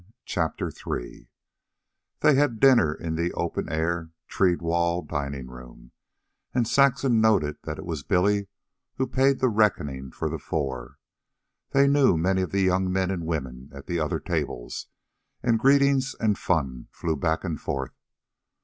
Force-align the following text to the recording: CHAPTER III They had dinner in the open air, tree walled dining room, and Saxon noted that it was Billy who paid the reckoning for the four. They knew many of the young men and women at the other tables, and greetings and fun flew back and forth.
CHAPTER 0.25 0.71
III 0.73 1.29
They 2.21 2.33
had 2.33 2.59
dinner 2.59 2.91
in 2.91 3.13
the 3.13 3.31
open 3.33 3.69
air, 3.71 4.09
tree 4.27 4.55
walled 4.55 5.07
dining 5.09 5.45
room, 5.45 5.91
and 6.55 6.67
Saxon 6.67 7.21
noted 7.21 7.57
that 7.65 7.77
it 7.77 7.85
was 7.85 8.01
Billy 8.01 8.47
who 8.95 9.05
paid 9.05 9.37
the 9.39 9.47
reckoning 9.47 10.09
for 10.09 10.27
the 10.27 10.39
four. 10.39 10.97
They 11.69 11.87
knew 11.87 12.17
many 12.17 12.41
of 12.41 12.49
the 12.51 12.61
young 12.61 12.91
men 12.91 13.11
and 13.11 13.27
women 13.27 13.69
at 13.75 13.85
the 13.85 13.99
other 13.99 14.19
tables, 14.19 14.87
and 15.43 15.59
greetings 15.59 16.15
and 16.19 16.35
fun 16.35 16.87
flew 16.89 17.15
back 17.15 17.43
and 17.43 17.61
forth. 17.61 17.93